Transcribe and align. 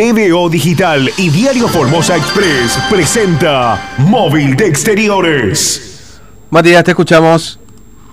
TVO 0.00 0.48
Digital 0.48 1.10
y 1.18 1.28
Diario 1.28 1.68
Formosa 1.68 2.16
Express 2.16 2.78
presenta 2.88 3.96
Móvil 3.98 4.56
de 4.56 4.66
Exteriores. 4.66 6.18
Matías, 6.48 6.82
te 6.84 6.92
escuchamos. 6.92 7.60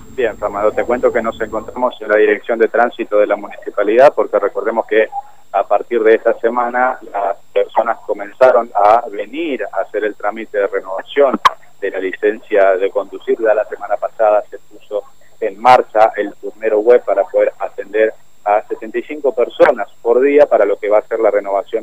Bien, 0.09 0.37
Ramado, 0.37 0.73
te 0.73 0.83
cuento 0.83 1.13
que 1.13 1.21
nos 1.21 1.39
encontramos 1.39 1.95
en 2.01 2.09
la 2.09 2.17
dirección 2.17 2.59
de 2.59 2.67
tránsito 2.67 3.19
de 3.19 3.27
la 3.27 3.37
municipalidad 3.37 4.11
porque 4.13 4.37
recordemos 4.37 4.85
que 4.85 5.07
a 5.53 5.63
partir 5.63 6.03
de 6.03 6.15
esta 6.15 6.37
semana 6.39 6.99
las 7.09 7.37
personas 7.53 7.99
comenzaron 8.05 8.69
a 8.75 9.05
venir 9.09 9.63
a 9.71 9.83
hacer 9.83 10.03
el 10.03 10.15
trámite 10.15 10.57
de 10.57 10.67
renovación 10.67 11.39
de 11.79 11.89
la 11.89 11.99
licencia 11.99 12.75
de 12.75 12.89
conducir. 12.89 13.37
Ya 13.39 13.53
la 13.53 13.63
semana 13.63 13.95
pasada 13.95 14.43
se 14.49 14.57
puso 14.59 15.05
en 15.39 15.57
marcha 15.57 16.11
el 16.17 16.33
turnero 16.33 16.79
web 16.81 17.01
para 17.05 17.23
poder 17.23 17.53
atender 17.59 18.13
a 18.43 18.61
75 18.65 19.33
personas 19.33 19.89
por 20.01 20.21
día 20.21 20.45
para 20.45 20.65
lo 20.65 20.76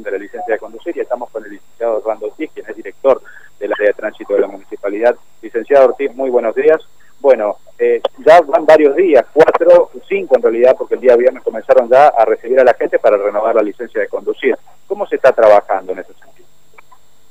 de 0.02 0.10
la 0.10 0.18
licencia 0.18 0.54
de 0.54 0.58
conducir 0.58 0.96
y 0.96 1.00
estamos 1.00 1.30
con 1.30 1.44
el 1.44 1.52
licenciado 1.52 1.98
Orlando 1.98 2.26
Ortiz, 2.26 2.50
quien 2.52 2.68
es 2.68 2.76
director 2.76 3.20
del 3.58 3.72
área 3.72 3.88
de 3.88 3.94
tránsito 3.94 4.34
de 4.34 4.40
la 4.40 4.46
municipalidad. 4.46 5.16
Licenciado 5.42 5.88
Ortiz, 5.90 6.14
muy 6.14 6.30
buenos 6.30 6.54
días. 6.54 6.80
Bueno, 7.20 7.56
eh, 7.78 8.00
ya 8.24 8.40
van 8.42 8.66
varios 8.66 8.96
días, 8.96 9.24
cuatro, 9.32 9.90
cinco 10.08 10.36
en 10.36 10.42
realidad, 10.42 10.74
porque 10.76 10.94
el 10.94 11.00
día 11.00 11.16
viernes 11.16 11.42
comenzaron 11.42 11.88
ya 11.88 12.08
a 12.08 12.24
recibir 12.24 12.58
a 12.60 12.64
la 12.64 12.74
gente 12.74 12.98
para 12.98 13.16
renovar 13.16 13.54
la 13.54 13.62
licencia 13.62 14.00
de 14.00 14.08
conducir. 14.08 14.56
¿Cómo 14.86 15.06
se 15.06 15.16
está 15.16 15.32
trabajando 15.32 15.92
en 15.92 16.00
ese 16.00 16.12
sentido? 16.14 16.46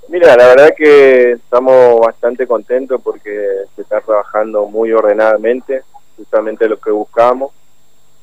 Mira, 0.07 0.35
la 0.35 0.47
verdad 0.47 0.73
que 0.75 1.33
estamos 1.33 1.99
bastante 1.99 2.47
contentos 2.47 3.01
porque 3.01 3.65
se 3.75 3.81
está 3.81 4.01
trabajando 4.01 4.65
muy 4.67 4.91
ordenadamente, 4.91 5.83
justamente 6.17 6.67
lo 6.67 6.79
que 6.79 6.91
buscamos 6.91 7.51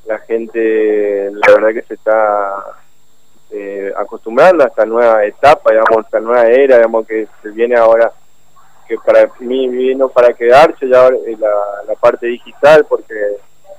la 0.06 0.18
gente, 0.18 1.30
la 1.30 1.54
verdad 1.54 1.72
que 1.72 1.82
se 1.82 1.94
está 1.94 2.79
eh, 3.90 3.94
acostumbrando 3.96 4.64
a 4.64 4.68
esta 4.68 4.84
nueva 4.84 5.24
etapa, 5.24 5.70
digamos, 5.70 6.04
esta 6.04 6.20
nueva 6.20 6.46
era, 6.46 6.76
digamos, 6.76 7.06
que 7.06 7.26
se 7.42 7.50
viene 7.50 7.76
ahora, 7.76 8.12
que 8.88 8.96
para 8.98 9.30
mí 9.40 9.68
vino 9.68 10.08
para 10.08 10.32
quedarse 10.32 10.88
ya 10.88 11.08
eh, 11.08 11.36
la, 11.38 11.94
parte 12.00 12.26
digital, 12.26 12.86
porque 12.88 13.14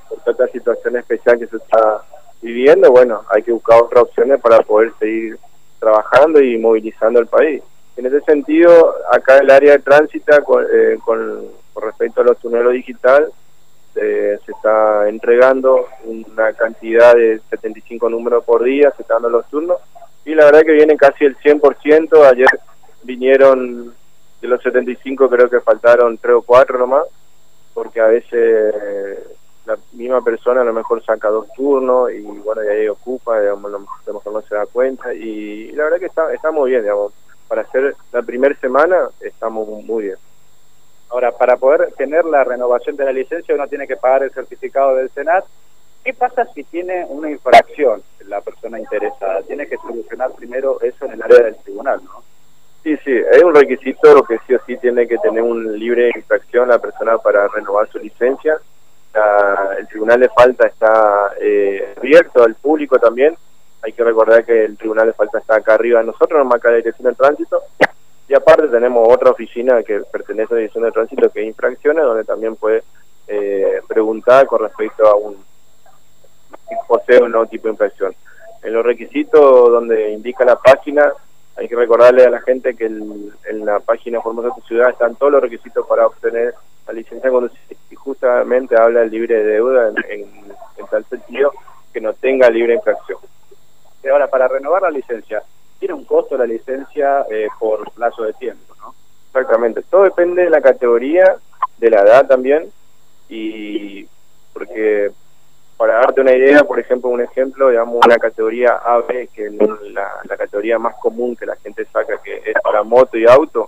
por 0.08 0.20
esta 0.26 0.48
situación 0.48 0.98
especial 0.98 1.40
que 1.40 1.48
se 1.48 1.58
está 1.58 2.02
viviendo, 2.42 2.92
bueno, 2.92 3.24
hay 3.30 3.44
que 3.44 3.52
buscar 3.52 3.82
otras 3.82 4.04
opciones 4.04 4.40
para 4.42 4.62
poder 4.62 4.94
seguir 5.00 5.38
trabajando 5.80 6.42
y 6.42 6.58
movilizando 6.58 7.20
el 7.20 7.28
país. 7.28 7.64
En 7.98 8.06
ese 8.06 8.22
sentido, 8.22 8.96
acá 9.12 9.38
el 9.38 9.50
área 9.50 9.74
de 9.74 9.80
tránsito 9.80 10.44
con, 10.44 10.64
eh, 10.64 10.98
respecto 11.76 12.22
a 12.22 12.26
los 12.26 12.38
túneles 12.38 12.74
digital, 12.74 13.32
se, 13.94 14.34
está 14.36 15.10
entregando 15.10 15.88
una 16.06 16.54
cantidad 16.54 17.14
de 17.14 17.42
75 17.50 18.10
números 18.10 18.44
por 18.44 18.64
día, 18.64 18.92
se 18.96 19.02
están 19.02 19.22
dando 19.22 19.38
los 19.38 19.48
turnos, 19.48 19.78
y 20.32 20.36
la 20.36 20.46
verdad 20.46 20.62
que 20.62 20.72
viene 20.72 20.96
casi 20.96 21.26
el 21.26 21.36
100%, 21.38 22.26
ayer 22.26 22.48
vinieron 23.04 23.94
de 24.40 24.48
los 24.48 24.64
75 24.64 25.30
creo 25.30 25.50
que 25.50 25.60
faltaron 25.60 26.18
3 26.18 26.36
o 26.36 26.42
4 26.42 26.80
nomás, 26.80 27.04
porque 27.74 28.00
a 28.00 28.08
veces 28.08 28.74
la 29.66 29.78
misma 29.92 30.24
persona 30.24 30.62
a 30.62 30.64
lo 30.64 30.74
mejor 30.74 31.04
saca 31.04 31.30
dos 31.30 31.48
turnos 31.54 32.12
y 32.14 32.22
bueno, 32.22 32.64
y 32.64 32.68
ahí 32.68 32.88
ocupa, 32.88 33.42
digamos, 33.42 33.66
a 33.66 33.78
lo 33.78 34.14
mejor 34.14 34.34
no 34.34 34.42
se 34.42 34.56
da 34.56 34.66
cuenta, 34.68 35.14
y, 35.14 35.72
la 35.74 35.84
verdad 35.84 36.00
que 36.00 36.06
está, 36.06 36.34
está 36.34 36.52
muy 36.52 36.72
bien, 36.72 36.84
digamos, 36.84 37.12
para 37.50 37.64
hacer 37.64 37.94
la 38.14 38.22
primera 38.22 38.56
semana 38.56 39.10
estamos 39.20 39.68
muy 39.68 40.06
bien. 40.06 40.18
Ahora, 41.10 41.34
para 41.34 41.58
poder 41.58 41.92
tener 41.98 42.24
la 42.24 42.46
renovación 42.46 42.96
de 42.96 43.04
la 43.04 43.12
licencia 43.12 43.54
uno 43.54 43.68
tiene 43.68 43.86
que 43.86 43.98
pagar 43.98 44.24
el 44.24 44.32
certificado 44.32 44.96
del 44.96 45.10
Senat. 45.10 45.44
¿Qué 46.04 46.14
pasa 46.14 46.46
si 46.56 46.64
tiene 46.64 47.06
una 47.10 47.30
infracción 47.30 48.02
la 48.26 48.42
persona 48.42 48.80
interesada? 48.80 49.42
Tiene 49.44 49.68
que 49.68 49.78
solucionar 49.78 50.32
primero 50.32 50.82
eso 50.82 51.06
en 51.06 51.14
el 51.14 51.22
área 51.22 51.44
del 51.44 51.56
tribunal, 51.58 52.02
¿no? 52.04 52.24
Sí, 52.84 52.98
sí, 53.04 53.12
hay 53.12 53.42
un 53.44 53.54
requisito 53.54 54.24
que 54.24 54.40
sí 54.48 54.56
o 54.56 54.60
sí 54.66 54.76
tiene 54.78 55.08
que 55.08 55.20
tener 55.20 55.44
un 55.44 55.78
libre 55.78 56.12
infracción 56.16 56.70
la 56.70 56.80
persona 56.80 57.20
para 57.20 57.48
renovar 57.48 57.88
su 57.90 58.00
licencia. 58.00 58.60
el 59.78 59.88
tribunal 59.88 60.20
de 60.20 60.30
falta 60.30 60.66
está 60.66 61.34
eh, 61.40 61.94
abierto 61.96 62.44
al 62.44 62.56
público 62.56 62.98
también. 62.98 63.36
Hay 63.84 63.94
que 63.94 64.04
recordar 64.04 64.44
que 64.44 64.66
el 64.66 64.78
tribunal 64.78 65.08
de 65.08 65.14
falta 65.14 65.38
está 65.38 65.58
acá 65.58 65.76
arriba 65.76 66.00
de 66.00 66.08
nosotros, 66.08 66.44
en 66.44 66.52
acá 66.52 66.70
de 66.70 66.78
dirección 66.78 67.06
del 67.06 67.16
tránsito. 67.16 67.62
Y 68.28 68.34
aparte 68.34 68.70
tenemos 68.70 69.08
otra 69.14 69.32
oficina 69.32 69.84
que 69.84 70.00
pertenece 70.12 70.54
a 70.54 70.56
la 70.56 70.60
Dirección 70.60 70.86
de 70.86 70.92
Tránsito 70.94 71.30
que 71.30 71.42
es 71.42 71.48
infracciones, 71.48 72.04
donde 72.04 72.24
también 72.24 72.56
puede 72.56 72.82
eh, 73.28 73.82
preguntar 73.90 74.48
con 74.48 74.62
respecto 74.62 75.06
a 75.06 75.16
un 75.16 75.36
posee 76.88 77.22
o 77.22 77.28
no 77.28 77.46
tipo 77.46 77.68
de 77.68 77.74
infracción. 77.74 78.14
En 78.64 78.74
los 78.74 78.86
requisitos 78.86 79.72
donde 79.72 80.12
indica 80.12 80.46
la 80.46 80.56
página, 80.56 81.12
hay 81.58 81.68
que 81.68 81.76
recordarle 81.76 82.26
a 82.26 82.30
la 82.30 82.42
gente 82.42 82.76
que 82.76 82.86
en 82.86 83.66
la 83.66 83.80
página 83.80 84.22
Formosa 84.22 84.56
tu 84.56 84.62
Ciudad 84.62 84.90
están 84.90 85.16
todos 85.16 85.32
los 85.32 85.42
requisitos 85.42 85.86
para 85.88 86.08
obtener 86.08 86.54
la 86.88 86.94
licencia 86.94 87.30
y 87.90 87.96
justamente 87.96 88.76
habla 88.76 89.04
el 89.04 89.12
libre 89.12 89.36
de 89.36 89.54
deuda 89.54 89.90
en, 90.10 90.26
en 90.78 90.88
tal 90.90 91.06
sentido 91.06 91.52
que 91.94 92.02
no 92.02 92.14
tenga 92.14 92.50
libre 92.50 92.76
infracción. 92.76 93.20
Y 94.04 94.08
ahora, 94.08 94.28
para 94.28 94.48
renovar 94.48 94.82
la 94.82 94.92
licencia, 94.92 95.44
tiene 95.80 95.94
un 95.94 96.06
costo 96.06 96.38
la 96.38 96.46
licencia 96.46 97.26
eh, 97.30 97.48
por 97.60 97.92
plazo 97.92 98.24
de 98.24 98.34
tiempo, 98.34 98.76
¿no? 98.80 98.94
Exactamente, 99.28 99.82
todo 99.84 100.04
depende 100.04 100.44
de 100.44 100.50
la 100.50 100.62
categoría, 100.62 101.36
de 101.78 101.90
la 101.90 102.02
edad 102.02 102.28
también, 102.28 102.72
y 103.30 104.06
porque 104.54 105.12
para 105.82 105.96
darte 105.96 106.22
una 106.22 106.36
idea, 106.36 106.64
por 106.64 106.80
ejemplo, 106.80 107.10
un 107.10 107.22
ejemplo, 107.22 107.70
digamos, 107.70 108.06
una 108.06 108.18
categoría 108.18 108.74
AB, 108.86 109.30
que 109.34 109.48
es 109.48 109.54
la, 109.94 110.38
categoría 110.38 110.78
más 110.78 110.94
común 110.98 111.36
que 111.36 111.48
la 111.48 111.56
gente 111.56 111.86
saca, 111.86 112.22
que 112.24 112.36
es 112.36 112.54
para 112.62 112.84
moto 112.84 113.18
y 113.18 113.26
auto, 113.26 113.68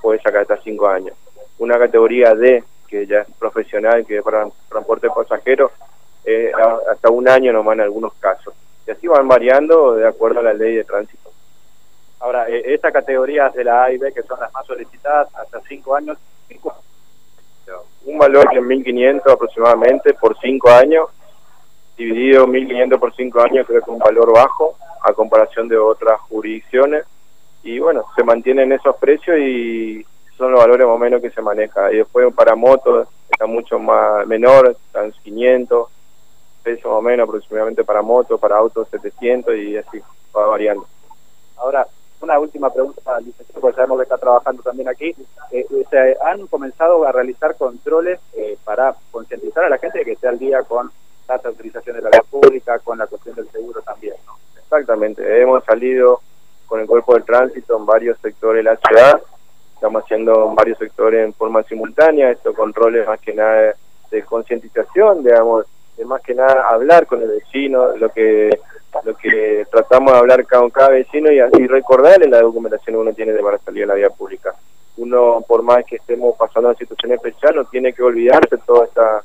puede 0.00 0.22
sacar 0.22 0.40
hasta 0.40 0.56
5 0.56 0.88
años. 0.88 1.14
Una 1.58 1.78
categoría 1.78 2.34
D, 2.34 2.64
que 2.88 3.06
ya 3.06 3.18
es 3.18 3.26
profesional, 3.38 4.06
que 4.06 4.16
es 4.16 4.22
para 4.22 4.48
transporte 4.70 5.10
pasajero, 5.14 5.70
eh, 6.24 6.50
hasta 6.90 7.10
un 7.10 7.28
año 7.28 7.52
nomás 7.52 7.74
en 7.74 7.82
algunos 7.82 8.14
casos. 8.14 8.54
Y 8.86 8.92
así 8.92 9.06
van 9.06 9.28
variando 9.28 9.96
de 9.96 10.08
acuerdo 10.08 10.40
a 10.40 10.44
la 10.44 10.54
ley 10.54 10.76
de 10.76 10.84
tránsito. 10.84 11.30
Ahora, 12.20 12.48
eh, 12.48 12.72
estas 12.72 12.90
categorías 12.90 13.52
de 13.52 13.64
la 13.64 13.84
A 13.84 13.92
y 13.92 13.98
B, 13.98 14.14
que 14.14 14.22
son 14.22 14.40
las 14.40 14.50
más 14.50 14.64
solicitadas, 14.64 15.28
hasta 15.34 15.60
5 15.60 15.94
años, 15.94 16.16
un 18.06 18.18
valor 18.18 18.48
de 18.48 18.62
1.500 18.62 19.30
aproximadamente 19.30 20.14
por 20.14 20.38
5 20.40 20.70
años, 20.70 21.08
dividido 21.96 22.46
1.500 22.46 22.98
por 22.98 23.14
5 23.14 23.40
años, 23.42 23.66
creo 23.66 23.80
que 23.80 23.90
es 23.90 23.96
un 23.96 23.98
valor 23.98 24.32
bajo 24.32 24.76
a 25.02 25.12
comparación 25.12 25.68
de 25.68 25.76
otras 25.76 26.20
jurisdicciones. 26.22 27.04
Y 27.62 27.78
bueno, 27.78 28.04
se 28.16 28.24
mantienen 28.24 28.72
esos 28.72 28.96
precios 28.96 29.38
y 29.38 30.04
son 30.36 30.52
los 30.52 30.60
valores 30.60 30.86
más 30.86 30.96
o 30.96 30.98
menos 30.98 31.22
que 31.22 31.30
se 31.30 31.42
maneja. 31.42 31.92
Y 31.92 31.98
después 31.98 32.32
para 32.34 32.54
motos 32.54 33.08
está 33.30 33.46
mucho 33.46 33.78
más 33.78 34.26
menor, 34.26 34.76
están 34.86 35.12
500 35.22 35.88
pesos 36.62 36.84
más 36.84 36.98
o 36.98 37.02
menos 37.02 37.28
aproximadamente 37.28 37.84
para 37.84 38.02
motos, 38.02 38.40
para 38.40 38.56
autos 38.56 38.88
700 38.90 39.54
y 39.56 39.76
así 39.76 40.00
va 40.36 40.46
variando. 40.46 40.86
Ahora, 41.56 41.86
una 42.20 42.38
última 42.38 42.72
pregunta, 42.72 43.20
licenciado, 43.20 43.60
porque 43.60 43.76
sabemos 43.76 43.98
que 43.98 44.04
está 44.04 44.18
trabajando 44.18 44.62
también 44.62 44.88
aquí. 44.88 45.14
Eh, 45.50 45.66
eh, 45.70 45.84
¿Se 45.90 46.16
han 46.24 46.46
comenzado 46.46 47.06
a 47.06 47.12
realizar 47.12 47.54
controles 47.56 48.18
eh, 48.32 48.56
para 48.64 48.96
concientizar 49.10 49.64
a 49.64 49.68
la 49.68 49.78
gente 49.78 49.98
de 49.98 50.04
que 50.04 50.12
esté 50.12 50.28
al 50.28 50.38
día 50.38 50.62
con 50.62 50.90
la 51.42 51.50
utilización 51.50 51.96
de 51.96 52.02
la 52.02 52.10
vía 52.10 52.22
pública, 52.30 52.78
con 52.78 52.98
la 52.98 53.06
cuestión 53.06 53.34
del 53.34 53.50
seguro 53.50 53.80
también? 53.82 54.14
¿no? 54.26 54.34
Exactamente, 54.58 55.40
hemos 55.40 55.64
salido 55.64 56.20
con 56.66 56.80
el 56.80 56.86
cuerpo 56.86 57.14
del 57.14 57.24
tránsito 57.24 57.76
en 57.76 57.86
varios 57.86 58.18
sectores 58.20 58.64
de 58.64 58.70
la 58.70 58.76
ciudad, 58.76 59.20
estamos 59.74 60.02
haciendo 60.02 60.48
en 60.48 60.54
varios 60.54 60.78
sectores 60.78 61.24
en 61.24 61.34
forma 61.34 61.62
simultánea, 61.64 62.30
estos 62.30 62.54
controles 62.54 63.06
más 63.06 63.20
que 63.20 63.34
nada 63.34 63.74
de 64.10 64.22
concientización, 64.22 65.22
digamos, 65.22 65.66
de 65.96 66.04
más 66.04 66.22
que 66.22 66.34
nada 66.34 66.68
hablar 66.68 67.06
con 67.06 67.22
el 67.22 67.28
vecino, 67.28 67.96
lo 67.96 68.08
que 68.10 68.58
lo 69.02 69.16
que 69.16 69.66
tratamos 69.70 70.12
de 70.12 70.18
hablar 70.18 70.46
con 70.46 70.70
cada 70.70 70.90
vecino 70.90 71.30
y, 71.32 71.40
así 71.40 71.66
recordarle 71.66 72.28
la 72.28 72.40
documentación 72.40 72.94
que 72.94 73.00
uno 73.00 73.12
tiene 73.12 73.32
de 73.32 73.42
para 73.42 73.58
salir 73.58 73.84
a 73.84 73.86
la 73.88 73.94
vía 73.94 74.10
pública. 74.10 74.54
Uno, 74.96 75.44
por 75.46 75.62
más 75.62 75.84
que 75.84 75.96
estemos 75.96 76.36
pasando 76.36 76.68
una 76.68 76.78
situación 76.78 77.12
especial, 77.12 77.56
no 77.56 77.64
tiene 77.64 77.92
que 77.92 78.02
olvidarse 78.02 78.56
toda 78.58 78.86
esta 78.86 79.23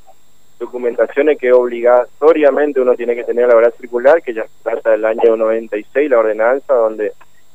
documentaciones 0.60 1.38
que 1.38 1.52
obligatoriamente 1.52 2.80
uno 2.80 2.94
tiene 2.94 3.16
que 3.16 3.24
tener 3.24 3.48
la 3.48 3.54
verdad 3.54 3.74
circular, 3.80 4.22
que 4.22 4.34
ya 4.34 4.44
trata 4.62 4.90
del 4.90 5.04
año 5.04 5.36
96, 5.36 6.10
la 6.10 6.18
ordenanza, 6.18 6.74
donde 6.74 7.12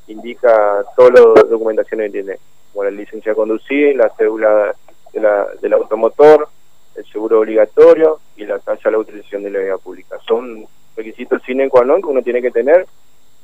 indica 0.07 0.83
todas 0.97 1.13
las 1.13 1.49
documentaciones 1.49 2.07
que 2.07 2.23
tiene, 2.23 2.37
como 2.73 2.83
la 2.83 2.91
licencia 2.91 3.31
de 3.31 3.35
conducir, 3.35 3.95
la 3.95 4.09
cédula 4.17 4.75
de 5.13 5.21
la, 5.21 5.47
del 5.61 5.73
automotor, 5.73 6.49
el 6.95 7.05
seguro 7.05 7.39
obligatorio 7.39 8.19
y 8.35 8.45
la 8.45 8.59
tasa 8.59 8.89
de 8.89 8.91
la 8.91 8.97
utilización 8.97 9.43
de 9.43 9.51
la 9.51 9.59
vía 9.59 9.77
pública. 9.77 10.17
Son 10.27 10.65
requisitos 10.95 11.41
sine 11.43 11.69
qua 11.69 11.83
non 11.85 12.01
que 12.01 12.07
uno 12.07 12.21
tiene 12.21 12.41
que 12.41 12.51
tener. 12.51 12.87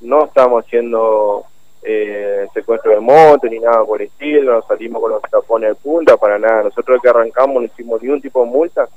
No 0.01 0.25
estamos 0.25 0.65
haciendo 0.65 1.45
eh, 1.83 2.47
secuestro 2.53 2.91
de 2.91 2.99
moto 2.99 3.47
ni 3.47 3.59
nada 3.59 3.83
por 3.85 4.01
el 4.01 4.07
estilo, 4.07 4.53
no 4.53 4.61
salimos 4.63 5.01
con 5.01 5.11
los 5.11 5.21
tapones 5.23 5.69
de 5.69 5.75
punta 5.75 6.17
para 6.17 6.39
nada. 6.39 6.63
Nosotros 6.63 6.99
que 7.01 7.09
arrancamos 7.09 7.61
no 7.61 7.67
hicimos 7.67 8.01
ni 8.01 8.09
un 8.09 8.21
tipo 8.21 8.43
de 8.43 8.51
multa, 8.51 8.87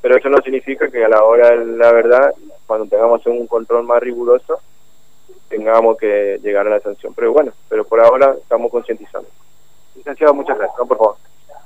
pero 0.00 0.16
eso 0.16 0.28
no 0.28 0.38
significa 0.38 0.88
que 0.88 1.04
a 1.04 1.08
la 1.08 1.22
hora 1.24 1.50
de 1.50 1.64
la 1.64 1.92
verdad, 1.92 2.32
cuando 2.66 2.86
tengamos 2.86 3.26
un 3.26 3.46
control 3.46 3.84
más 3.84 4.00
riguroso, 4.00 4.60
tengamos 5.48 5.96
que 5.96 6.38
llegar 6.42 6.66
a 6.66 6.70
la 6.70 6.80
sanción. 6.80 7.14
Pero 7.14 7.32
bueno, 7.32 7.52
pero 7.68 7.84
por 7.84 8.00
ahora 8.00 8.34
estamos 8.40 8.70
concientizando. 8.70 9.28
Licenciado, 9.96 10.34
muchas 10.34 10.56
gracias. 10.56 10.78
por 10.86 10.96
favor. 10.96 11.16